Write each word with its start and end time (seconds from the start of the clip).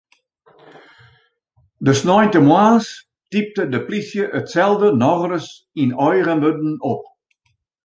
De 1.85 1.93
sneintemoarns 1.99 2.87
typte 3.31 3.63
de 3.73 3.79
plysje 3.87 4.25
itselde 4.39 4.87
nochris 5.01 5.47
yn 5.81 5.91
eigen 6.07 6.41
wurden 6.43 6.73
op. 6.93 7.03